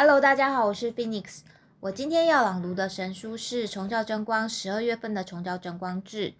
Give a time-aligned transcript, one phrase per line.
[0.00, 1.40] Hello，大家好，我是 Phoenix。
[1.80, 6.30] 我今天要朗读的神书是《崇教真光》十二月份的《崇教真光志》，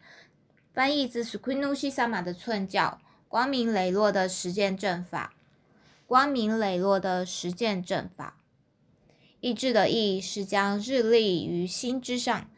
[0.72, 5.32] 翻译自 Sukunushi Sama 的寸教，光明磊落的实践正法。
[6.06, 8.36] 光明磊落的实践正法。
[9.40, 12.49] 意志的意是将日立于心之上，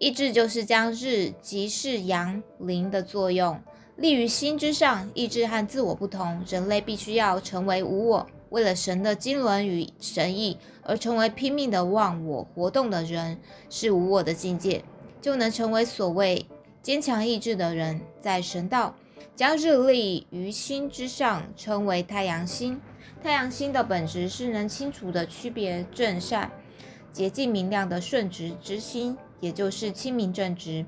[0.00, 3.62] 意志就是将日即是阳灵的作用
[3.94, 5.08] 立于心之上。
[5.14, 8.28] 意志和自我不同，人类必须要成为无我。
[8.50, 13.38] 为了神的经纶与神意而成为拼命的忘我活动的人，
[13.68, 14.84] 是无我的境界，
[15.20, 16.46] 就能成为所谓
[16.82, 18.00] 坚强意志的人。
[18.20, 18.94] 在神道，
[19.36, 22.80] 将日立于心之上，称为太阳心。
[23.22, 26.50] 太阳心的本质是能清楚的区别正善、
[27.12, 30.86] 洁净明亮的顺直之心，也就是清明正直。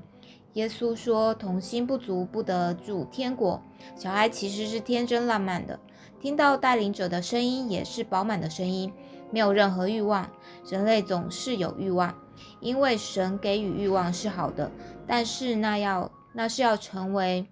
[0.53, 3.61] 耶稣说：“童心不足，不得入天国。”
[3.95, 5.79] 小孩其实是天真烂漫的。
[6.19, 8.93] 听到带领者的声音也是饱满的声音，
[9.31, 10.29] 没有任何欲望。
[10.69, 12.15] 人类总是有欲望，
[12.59, 14.69] 因为神给予欲望是好的，
[15.07, 17.47] 但是那要那是要成为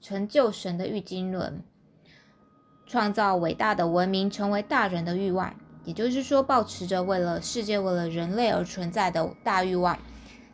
[0.00, 1.62] 成就神的玉经轮，
[2.86, 9.96] 创造伟大的文明，成为大人的欲望，也就是说，保持着为了世界、为了人类而存在的大欲望。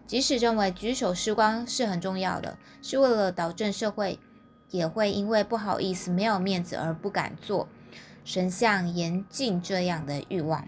[0.07, 4.19] 即使认为举手示光是很重要的，是为了导正社会。
[4.73, 7.69] 也会因为不好意思、没有面子而不敢做
[8.25, 10.67] 神像严禁这样的欲望。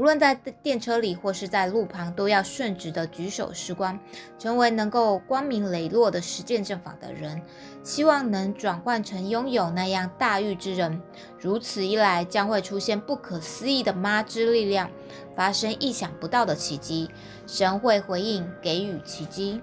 [0.00, 4.00] 无论在电车里或是在路旁，都要顺直的举手施光，
[4.38, 7.42] 成为能够光明磊落的实践正法的人。
[7.82, 11.02] 希望能转换成拥有那样大欲之人。
[11.38, 14.90] 如此一来，将会出现不可思议的妈之力量，
[15.36, 17.10] 发生意想不到的奇迹。
[17.46, 19.60] 神会回应，给予奇迹。